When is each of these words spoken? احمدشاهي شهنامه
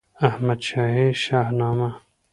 احمدشاهي 0.27 1.13
شهنامه 1.13 1.95